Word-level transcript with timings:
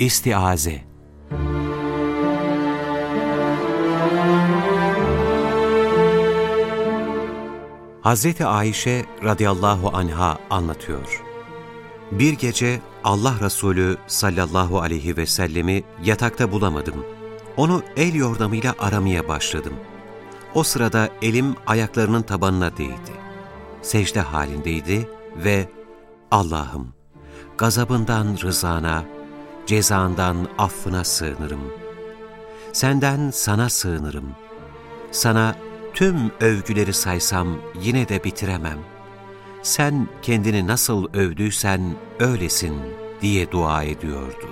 İstiaze 0.00 0.84
Hazreti 8.02 8.46
Ayşe 8.46 9.04
radıyallahu 9.24 9.96
anha 9.96 10.38
anlatıyor. 10.50 11.22
Bir 12.12 12.32
gece 12.32 12.80
Allah 13.04 13.34
Resulü 13.40 13.96
sallallahu 14.06 14.80
aleyhi 14.80 15.16
ve 15.16 15.26
sellemi 15.26 15.82
yatakta 16.04 16.52
bulamadım. 16.52 17.06
Onu 17.56 17.82
el 17.96 18.14
yordamıyla 18.14 18.74
aramaya 18.78 19.28
başladım. 19.28 19.74
O 20.54 20.62
sırada 20.62 21.08
elim 21.22 21.56
ayaklarının 21.66 22.22
tabanına 22.22 22.76
değdi. 22.76 23.12
Secde 23.82 24.20
halindeydi 24.20 25.08
ve 25.36 25.68
Allah'ım 26.30 26.92
gazabından 27.58 28.36
rızana, 28.42 29.04
cezandan 29.70 30.48
affına 30.58 31.04
sığınırım. 31.04 31.60
Senden 32.72 33.30
sana 33.30 33.68
sığınırım. 33.68 34.30
Sana 35.10 35.56
tüm 35.94 36.16
övgüleri 36.40 36.92
saysam 36.92 37.58
yine 37.82 38.08
de 38.08 38.24
bitiremem. 38.24 38.78
Sen 39.62 40.08
kendini 40.22 40.66
nasıl 40.66 41.08
övdüysen 41.14 41.80
öylesin 42.20 42.76
diye 43.22 43.50
dua 43.50 43.82
ediyordu. 43.82 44.48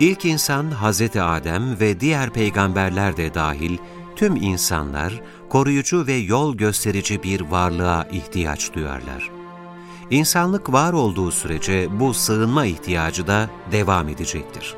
İlk 0.00 0.24
insan 0.24 0.70
Hz. 0.70 1.16
Adem 1.16 1.80
ve 1.80 2.00
diğer 2.00 2.30
peygamberler 2.30 3.16
de 3.16 3.34
dahil 3.34 3.78
tüm 4.16 4.36
insanlar 4.36 5.22
koruyucu 5.48 6.06
ve 6.06 6.14
yol 6.14 6.56
gösterici 6.56 7.22
bir 7.22 7.40
varlığa 7.40 8.04
ihtiyaç 8.04 8.74
duyarlar. 8.74 9.39
İnsanlık 10.10 10.72
var 10.72 10.92
olduğu 10.92 11.30
sürece 11.30 12.00
bu 12.00 12.14
sığınma 12.14 12.66
ihtiyacı 12.66 13.26
da 13.26 13.50
devam 13.72 14.08
edecektir. 14.08 14.74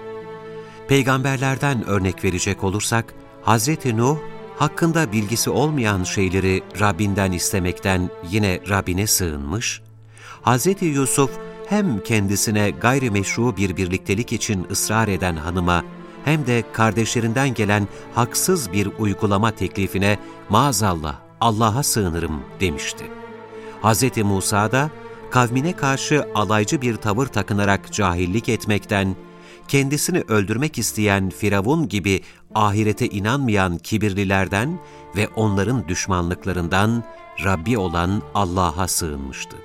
Peygamberlerden 0.88 1.86
örnek 1.86 2.24
verecek 2.24 2.64
olursak, 2.64 3.14
Hz. 3.46 3.68
Nuh, 3.84 4.16
hakkında 4.56 5.12
bilgisi 5.12 5.50
olmayan 5.50 6.04
şeyleri 6.04 6.62
Rabbinden 6.80 7.32
istemekten 7.32 8.10
yine 8.30 8.60
Rabbine 8.68 9.06
sığınmış, 9.06 9.82
Hz. 10.44 10.66
Yusuf 10.80 11.30
hem 11.66 12.02
kendisine 12.02 12.70
gayrimeşru 12.70 13.56
bir 13.56 13.76
birliktelik 13.76 14.32
için 14.32 14.66
ısrar 14.70 15.08
eden 15.08 15.36
hanıma, 15.36 15.84
hem 16.24 16.46
de 16.46 16.64
kardeşlerinden 16.72 17.54
gelen 17.54 17.88
haksız 18.14 18.72
bir 18.72 18.88
uygulama 18.98 19.50
teklifine 19.50 20.18
maazallah 20.48 21.16
Allah'a 21.40 21.82
sığınırım 21.82 22.40
demişti. 22.60 23.04
Hz. 23.82 24.16
Musa 24.16 24.72
da 24.72 24.90
kavmine 25.32 25.76
karşı 25.76 26.26
alaycı 26.34 26.82
bir 26.82 26.96
tavır 26.96 27.26
takınarak 27.26 27.92
cahillik 27.92 28.48
etmekten, 28.48 29.16
kendisini 29.68 30.20
öldürmek 30.20 30.78
isteyen 30.78 31.30
Firavun 31.30 31.88
gibi 31.88 32.20
ahirete 32.54 33.08
inanmayan 33.08 33.78
kibirlilerden 33.78 34.78
ve 35.16 35.28
onların 35.28 35.88
düşmanlıklarından 35.88 37.04
Rabbi 37.44 37.78
olan 37.78 38.22
Allah'a 38.34 38.88
sığınmıştı. 38.88 39.56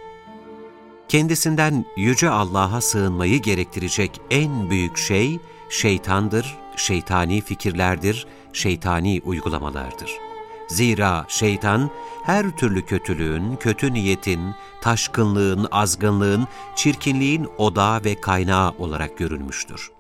Kendisinden 1.10 1.86
Yüce 1.98 2.30
Allah'a 2.30 2.82
sığınmayı 2.82 3.42
gerektirecek 3.42 4.22
en 4.32 4.70
büyük 4.70 4.98
şey, 4.98 5.40
şeytandır, 5.70 6.56
şeytani 6.76 7.42
fikirlerdir, 7.42 8.28
şeytani 8.54 9.22
uygulamalardır. 9.26 10.27
Zira 10.68 11.26
şeytan, 11.28 11.90
her 12.24 12.58
türlü 12.58 12.86
kötülüğün, 12.86 13.56
kötü 13.56 13.94
niyetin, 13.94 14.56
taşkınlığın, 14.82 15.68
azgınlığın, 15.72 16.48
çirkinliğin 16.76 17.48
odağı 17.58 18.04
ve 18.04 18.22
kaynağı 18.22 18.72
olarak 18.72 19.18
görülmüştür. 19.18 19.92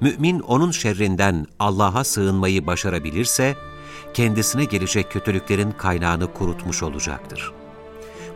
Mümin 0.00 0.40
onun 0.40 0.70
şerrinden 0.70 1.46
Allah'a 1.58 2.04
sığınmayı 2.04 2.66
başarabilirse, 2.66 3.56
kendisine 4.14 4.64
gelecek 4.64 5.12
kötülüklerin 5.12 5.70
kaynağını 5.70 6.32
kurutmuş 6.32 6.82
olacaktır. 6.82 7.52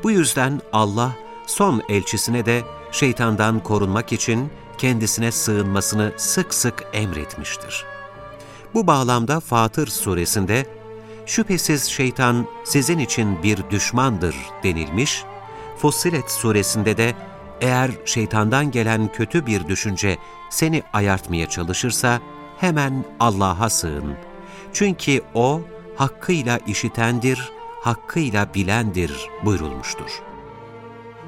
Bu 0.03 0.11
yüzden 0.11 0.61
Allah, 0.73 1.17
son 1.47 1.83
elçisine 1.89 2.47
de 2.47 2.63
şeytandan 2.93 3.63
korunmak 3.63 4.13
için 4.13 4.51
kendisine 4.79 5.33
sığınmasını 5.33 6.13
sık 6.17 6.55
sık 6.55 6.87
emretmiştir. 6.93 7.85
Bu 8.75 8.87
bağlamda 8.87 9.41
Fatır 9.41 9.87
suresinde, 9.87 10.67
şüphesiz 11.29 11.85
şeytan 11.85 12.47
sizin 12.65 12.99
için 12.99 13.43
bir 13.43 13.59
düşmandır 13.71 14.37
denilmiş, 14.63 15.25
Fussilet 15.77 16.31
suresinde 16.31 16.97
de 16.97 17.15
eğer 17.61 17.91
şeytandan 18.05 18.71
gelen 18.71 19.13
kötü 19.13 19.47
bir 19.47 19.69
düşünce 19.69 20.17
seni 20.51 20.83
ayartmaya 20.93 21.49
çalışırsa 21.49 22.21
hemen 22.59 23.05
Allah'a 23.21 23.71
sığın. 23.71 24.15
Çünkü 24.73 25.21
O 25.35 25.61
hakkıyla 25.97 26.59
işitendir, 26.67 27.53
hakkıyla 27.83 28.55
bilendir 28.55 29.29
buyurulmuştur. 29.45 30.11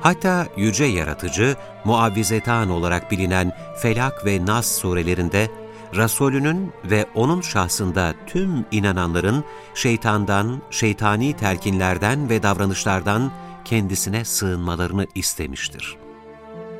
Hatta 0.01 0.47
yüce 0.57 0.85
yaratıcı, 0.85 1.57
muavvizetan 1.85 2.71
olarak 2.71 3.11
bilinen 3.11 3.53
Felak 3.83 4.27
ve 4.27 4.47
Nas 4.47 4.79
surelerinde, 4.79 5.51
Resulünün 5.95 6.73
ve 6.85 7.07
onun 7.15 7.41
şahsında 7.41 8.15
tüm 8.27 8.65
inananların 8.71 9.45
şeytandan, 9.75 10.63
şeytani 10.71 11.33
telkinlerden 11.33 12.31
ve 12.31 12.43
davranışlardan 12.43 13.33
kendisine 13.65 14.25
sığınmalarını 14.25 15.07
istemiştir. 15.15 15.97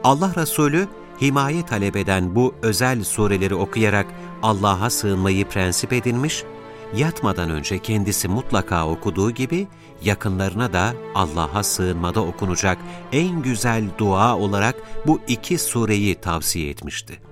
Allah 0.05 0.33
Resulü, 0.37 0.89
himaye 1.21 1.67
talep 1.67 1.97
eden 1.97 2.35
bu 2.35 2.55
özel 2.63 3.05
sureleri 3.05 3.55
okuyarak 3.55 4.07
Allah'a 4.43 4.91
sığınmayı 4.91 5.49
prensip 5.49 5.93
edinmiş, 5.93 6.45
yatmadan 6.95 7.51
önce 7.51 7.79
kendisi 7.79 8.29
mutlaka 8.29 8.89
okuduğu 8.89 9.31
gibi 9.31 9.69
yakınlarına 10.03 10.73
da 10.73 10.95
Allah'a 11.15 11.63
sığınmada 11.63 12.21
okunacak 12.21 12.79
en 13.13 13.43
güzel 13.43 13.85
dua 13.99 14.37
olarak 14.37 14.77
bu 15.07 15.21
iki 15.29 15.59
sureyi 15.59 16.15
tavsiye 16.15 16.71
etmişti. 16.71 17.30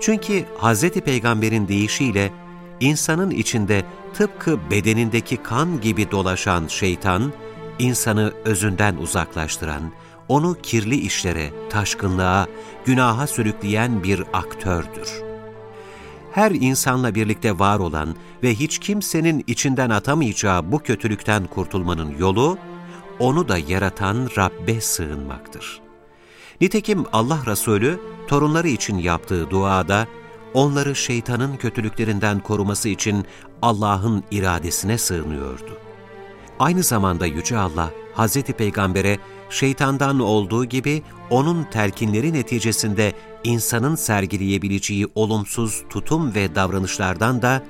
Çünkü 0.00 0.44
Hz. 0.58 0.90
Peygamber'in 0.90 1.68
deyişiyle 1.68 2.32
insanın 2.80 3.30
içinde 3.30 3.84
tıpkı 4.14 4.70
bedenindeki 4.70 5.36
kan 5.36 5.80
gibi 5.80 6.10
dolaşan 6.10 6.66
şeytan, 6.66 7.32
insanı 7.78 8.32
özünden 8.44 8.96
uzaklaştıran, 8.96 9.92
onu 10.28 10.56
kirli 10.62 10.96
işlere, 10.96 11.50
taşkınlığa, 11.70 12.46
günaha 12.84 13.26
sürükleyen 13.26 14.02
bir 14.02 14.22
aktördür. 14.32 15.22
Her 16.32 16.50
insanla 16.50 17.14
birlikte 17.14 17.58
var 17.58 17.78
olan 17.78 18.16
ve 18.42 18.54
hiç 18.54 18.78
kimsenin 18.78 19.44
içinden 19.46 19.90
atamayacağı 19.90 20.72
bu 20.72 20.78
kötülükten 20.78 21.46
kurtulmanın 21.46 22.18
yolu, 22.18 22.58
onu 23.18 23.48
da 23.48 23.58
yaratan 23.58 24.28
Rabbe 24.36 24.80
sığınmaktır. 24.80 25.80
Nitekim 26.60 27.04
Allah 27.12 27.38
Resulü, 27.46 28.00
torunları 28.28 28.68
için 28.68 28.98
yaptığı 28.98 29.50
duada, 29.50 30.06
onları 30.54 30.96
şeytanın 30.96 31.56
kötülüklerinden 31.56 32.40
koruması 32.40 32.88
için 32.88 33.24
Allah'ın 33.62 34.24
iradesine 34.30 34.98
sığınıyordu. 34.98 35.78
Aynı 36.58 36.82
zamanda 36.82 37.26
Yüce 37.26 37.58
Allah, 37.58 37.90
Hz. 38.16 38.42
Peygamber'e 38.42 39.18
şeytandan 39.50 40.20
olduğu 40.20 40.64
gibi 40.64 41.02
onun 41.30 41.64
telkinleri 41.64 42.32
neticesinde 42.32 43.12
insanın 43.44 43.94
sergileyebileceği 43.94 45.08
olumsuz 45.14 45.82
tutum 45.90 46.34
ve 46.34 46.54
davranışlardan 46.54 47.42
da 47.42 47.62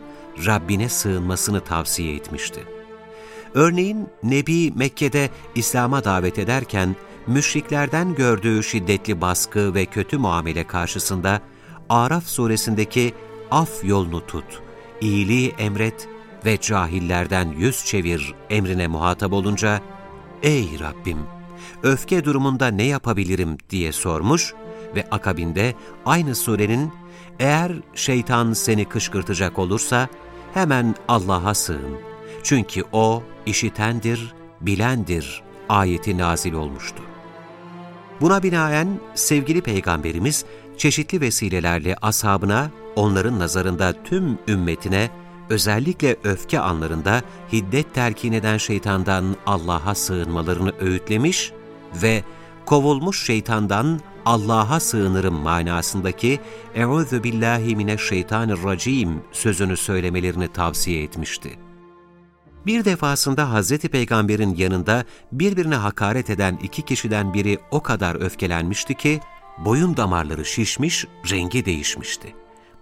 Rabbine 0.46 0.88
sığınmasını 0.88 1.60
tavsiye 1.60 2.14
etmişti. 2.14 2.60
Örneğin 3.54 4.08
Nebi 4.22 4.72
Mekke'de 4.72 5.30
İslam'a 5.54 6.04
davet 6.04 6.38
ederken 6.38 6.96
müşriklerden 7.26 8.14
gördüğü 8.14 8.62
şiddetli 8.62 9.20
baskı 9.20 9.74
ve 9.74 9.86
kötü 9.86 10.18
muamele 10.18 10.66
karşısında 10.66 11.40
Araf 11.88 12.26
suresindeki 12.26 13.14
af 13.50 13.84
yolunu 13.84 14.26
tut, 14.26 14.62
iyiliği 15.00 15.54
emret 15.58 16.08
ve 16.44 16.60
cahillerden 16.60 17.48
yüz 17.58 17.84
çevir 17.84 18.34
emrine 18.50 18.86
muhatap 18.86 19.32
olunca, 19.32 19.80
Ey 20.42 20.68
Rabbim! 20.80 21.18
Öfke 21.82 22.24
durumunda 22.24 22.68
ne 22.68 22.84
yapabilirim 22.84 23.58
diye 23.70 23.92
sormuş 23.92 24.54
ve 24.94 25.06
akabinde 25.10 25.74
aynı 26.06 26.34
surenin 26.34 26.92
eğer 27.38 27.72
şeytan 27.94 28.52
seni 28.52 28.84
kışkırtacak 28.84 29.58
olursa 29.58 30.08
hemen 30.54 30.94
Allah'a 31.08 31.54
sığın. 31.54 31.98
Çünkü 32.42 32.82
O 32.92 33.22
işitendir, 33.46 34.34
bilendir 34.60 35.42
ayeti 35.68 36.18
nazil 36.18 36.52
olmuştu. 36.52 37.13
Buna 38.20 38.42
binaen 38.42 39.00
sevgili 39.14 39.60
Peygamberimiz 39.60 40.44
çeşitli 40.76 41.20
vesilelerle 41.20 41.96
ashabına, 42.02 42.70
onların 42.96 43.38
nazarında 43.38 44.02
tüm 44.04 44.38
ümmetine, 44.48 45.10
özellikle 45.50 46.16
öfke 46.24 46.60
anlarında 46.60 47.22
hiddet 47.52 47.94
telkin 47.94 48.32
eden 48.32 48.58
şeytandan 48.58 49.36
Allah'a 49.46 49.94
sığınmalarını 49.94 50.72
öğütlemiş 50.80 51.52
ve 52.02 52.24
kovulmuş 52.66 53.26
şeytandan 53.26 54.00
Allah'a 54.24 54.80
sığınırım 54.80 55.34
manasındaki 55.34 56.40
"Eûzü 56.74 57.22
billahi 57.22 57.76
mineşşeytanirracim" 57.76 59.22
sözünü 59.32 59.76
söylemelerini 59.76 60.48
tavsiye 60.48 61.02
etmişti. 61.02 61.63
Bir 62.66 62.84
defasında 62.84 63.50
Hazreti 63.50 63.88
Peygamber'in 63.88 64.54
yanında 64.54 65.04
birbirine 65.32 65.74
hakaret 65.74 66.30
eden 66.30 66.58
iki 66.62 66.82
kişiden 66.82 67.34
biri 67.34 67.58
o 67.70 67.82
kadar 67.82 68.14
öfkelenmişti 68.14 68.94
ki, 68.94 69.20
boyun 69.58 69.96
damarları 69.96 70.44
şişmiş, 70.44 71.06
rengi 71.30 71.64
değişmişti. 71.64 72.34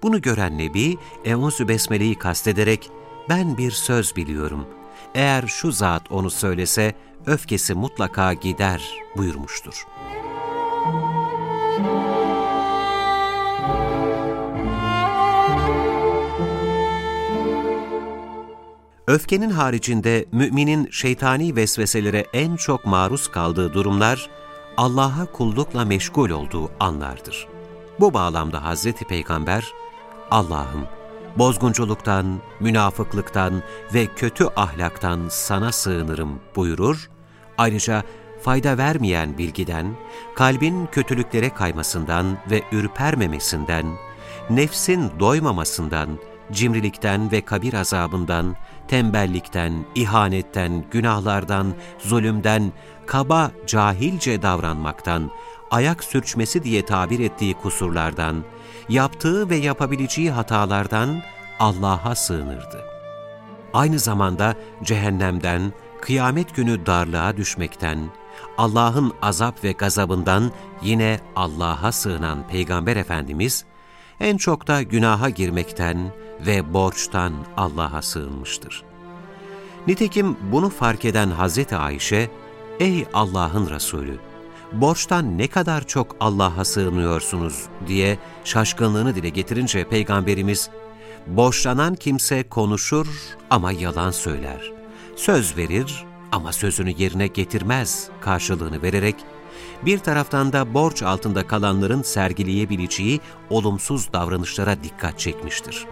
Bunu 0.02 0.23
gören 0.23 0.58
Nebi, 0.58 0.96
Eûzü 1.25 1.69
Besmele'yi 1.69 2.14
kastederek, 2.14 2.90
ben 3.29 3.58
bir 3.58 3.70
söz 3.70 4.17
biliyorum. 4.17 4.67
Eğer 5.14 5.46
şu 5.46 5.73
zat 5.73 6.02
onu 6.12 6.31
söylese, 6.31 6.94
öfkesi 7.26 7.75
mutlaka 7.75 8.32
gider 8.32 8.82
buyurmuştur. 9.17 9.87
Öfkenin 19.12 19.50
haricinde 19.50 20.24
müminin 20.32 20.88
şeytani 20.90 21.56
vesveselere 21.56 22.26
en 22.32 22.56
çok 22.56 22.86
maruz 22.86 23.28
kaldığı 23.28 23.74
durumlar, 23.74 24.30
Allah'a 24.76 25.26
kullukla 25.32 25.84
meşgul 25.84 26.30
olduğu 26.30 26.70
anlardır. 26.80 27.46
Bu 28.00 28.14
bağlamda 28.14 28.64
Hazreti 28.64 29.04
Peygamber, 29.04 29.64
Allah'ım 30.30 30.86
bozgunculuktan, 31.38 32.40
münafıklıktan 32.60 33.62
ve 33.94 34.06
kötü 34.06 34.44
ahlaktan 34.56 35.20
sana 35.28 35.72
sığınırım 35.72 36.40
buyurur, 36.56 37.10
ayrıca 37.58 38.02
fayda 38.42 38.78
vermeyen 38.78 39.38
bilgiden, 39.38 39.96
kalbin 40.34 40.86
kötülüklere 40.92 41.50
kaymasından 41.50 42.38
ve 42.50 42.62
ürpermemesinden, 42.72 43.86
nefsin 44.50 45.10
doymamasından, 45.20 46.08
cimrilikten 46.52 47.32
ve 47.32 47.40
kabir 47.40 47.74
azabından, 47.74 48.56
tembellikten, 48.92 49.84
ihanetten, 49.94 50.84
günahlardan, 50.90 51.74
zulümden, 51.98 52.72
kaba, 53.06 53.50
cahilce 53.66 54.42
davranmaktan, 54.42 55.30
ayak 55.70 56.04
sürçmesi 56.04 56.64
diye 56.64 56.84
tabir 56.84 57.20
ettiği 57.20 57.54
kusurlardan, 57.54 58.44
yaptığı 58.88 59.50
ve 59.50 59.56
yapabileceği 59.56 60.30
hatalardan 60.30 61.22
Allah'a 61.58 62.14
sığınırdı. 62.14 62.84
Aynı 63.74 63.98
zamanda 63.98 64.54
cehennemden, 64.82 65.72
kıyamet 66.00 66.56
günü 66.56 66.86
darlığa 66.86 67.36
düşmekten, 67.36 67.98
Allah'ın 68.58 69.12
azap 69.22 69.64
ve 69.64 69.72
gazabından 69.72 70.52
yine 70.82 71.20
Allah'a 71.36 71.92
sığınan 71.92 72.48
Peygamber 72.48 72.96
Efendimiz, 72.96 73.64
en 74.22 74.36
çok 74.36 74.66
da 74.69 74.82
günaha 74.82 75.34
girmekten 75.34 76.12
ve 76.46 76.74
borçtan 76.74 77.32
Allah'a 77.56 78.02
sığınmıştır. 78.02 78.82
Nitekim 79.86 80.36
bunu 80.52 80.70
fark 80.70 81.04
eden 81.04 81.30
Hazreti 81.30 81.76
Ayşe, 81.76 82.30
''Ey 82.80 83.04
Allah'ın 83.14 83.70
Resulü, 83.70 84.19
borçtan 84.72 85.38
ne 85.38 85.48
kadar 85.48 85.86
çok 85.86 86.16
Allah'a 86.20 86.64
sığınıyorsunuz?'' 86.64 87.69
diye 87.86 88.19
şaşkınlığını 88.44 89.14
dile 89.14 89.28
getirince 89.28 89.88
Peygamberimiz, 89.88 90.70
''Borçlanan 91.26 91.94
kimse 91.94 92.42
konuşur 92.42 93.06
ama 93.50 93.72
yalan 93.72 94.10
söyler, 94.10 94.72
söz 95.16 95.56
verir 95.56 96.04
ama 96.32 96.52
sözünü 96.52 96.94
yerine 96.98 97.26
getirmez.'' 97.26 98.08
karşılığını 98.20 98.82
vererek, 98.82 99.16
bir 99.87 99.99
taraftan 99.99 100.52
da 100.52 100.75
borç 100.75 101.02
altında 101.02 101.46
kalanların 101.46 102.02
sergileyebileceği 102.02 103.20
olumsuz 103.50 104.12
davranışlara 104.12 104.82
dikkat 104.82 105.19
çekmiştir. 105.19 105.87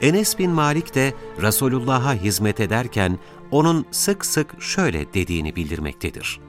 Enes 0.00 0.38
bin 0.38 0.50
Malik 0.50 0.94
de 0.94 1.14
Resulullah'a 1.42 2.14
hizmet 2.14 2.60
ederken 2.60 3.18
onun 3.50 3.86
sık 3.90 4.26
sık 4.26 4.62
şöyle 4.62 5.14
dediğini 5.14 5.56
bildirmektedir. 5.56 6.40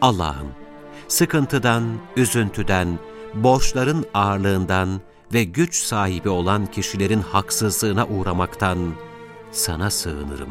Allah'ım, 0.00 0.48
sıkıntıdan, 1.08 1.84
üzüntüden, 2.16 2.98
borçların 3.34 4.04
ağırlığından 4.14 5.00
ve 5.32 5.44
güç 5.44 5.74
sahibi 5.74 6.28
olan 6.28 6.66
kişilerin 6.66 7.20
haksızlığına 7.20 8.06
uğramaktan 8.06 8.78
sana 9.52 9.90
sığınırım. 9.90 10.50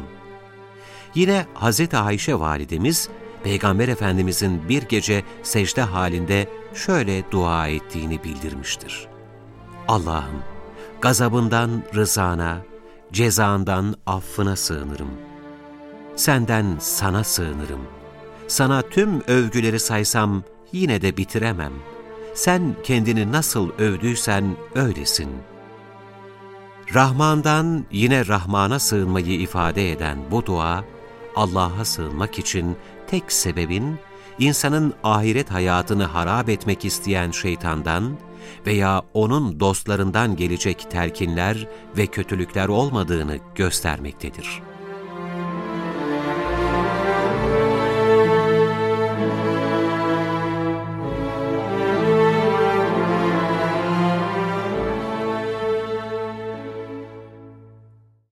Yine 1.14 1.46
Hz. 1.54 1.94
Ayşe 1.94 2.40
validemiz, 2.40 3.08
Peygamber 3.44 3.88
Efendimizin 3.88 4.68
bir 4.68 4.82
gece 4.82 5.24
secde 5.42 5.82
halinde 5.82 6.48
şöyle 6.74 7.30
dua 7.30 7.68
ettiğini 7.68 8.24
bildirmiştir. 8.24 9.08
Allah'ım, 9.88 10.42
gazabından 11.00 11.82
rızana, 11.94 12.58
cezandan 13.12 13.94
affına 14.06 14.56
sığınırım. 14.56 15.10
Senden 16.16 16.76
sana 16.80 17.24
sığınırım. 17.24 17.80
Sana 18.48 18.82
tüm 18.82 19.20
övgüleri 19.28 19.80
saysam 19.80 20.42
yine 20.72 21.02
de 21.02 21.16
bitiremem. 21.16 21.72
Sen 22.34 22.76
kendini 22.84 23.32
nasıl 23.32 23.70
övdüysen 23.78 24.56
öylesin. 24.74 25.30
Rahman'dan 26.94 27.84
yine 27.90 28.26
Rahman'a 28.26 28.78
sığınmayı 28.78 29.40
ifade 29.40 29.92
eden 29.92 30.18
bu 30.30 30.46
dua, 30.46 30.84
Allah'a 31.36 31.84
sığınmak 31.84 32.38
için 32.38 32.76
tek 33.06 33.32
sebebin, 33.32 33.98
insanın 34.38 34.94
ahiret 35.04 35.50
hayatını 35.50 36.04
harap 36.04 36.48
etmek 36.48 36.84
isteyen 36.84 37.30
şeytandan 37.30 38.18
veya 38.66 39.02
onun 39.14 39.60
dostlarından 39.60 40.36
gelecek 40.36 40.90
telkinler 40.90 41.68
ve 41.96 42.06
kötülükler 42.06 42.68
olmadığını 42.68 43.38
göstermektedir.'' 43.54 44.75